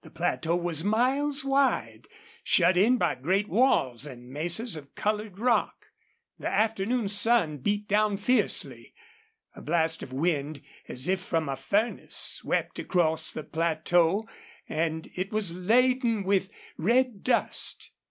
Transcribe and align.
The 0.00 0.10
plateau 0.10 0.56
was 0.56 0.82
miles 0.82 1.44
wide, 1.44 2.08
shut 2.42 2.78
in 2.78 2.96
by 2.96 3.14
great 3.14 3.50
walls 3.50 4.06
and 4.06 4.30
mesas 4.30 4.76
of 4.76 4.94
colored 4.94 5.38
rock. 5.38 5.88
The 6.38 6.48
afternoon 6.48 7.06
sun 7.08 7.58
beat 7.58 7.86
down 7.86 8.16
fiercely. 8.16 8.94
A 9.54 9.60
blast 9.60 10.02
of 10.02 10.10
wind, 10.10 10.62
as 10.88 11.06
if 11.06 11.20
from 11.20 11.50
a 11.50 11.56
furnace, 11.56 12.16
swept 12.16 12.78
across 12.78 13.30
the 13.30 13.44
plateau, 13.44 14.26
and 14.70 15.10
it 15.14 15.32
was 15.32 15.54
laden 15.54 16.22
with 16.22 16.48
red 16.78 17.22
dust. 17.22 17.90